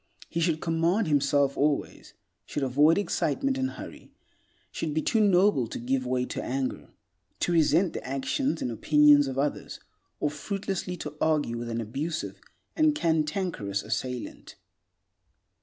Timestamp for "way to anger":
6.07-6.89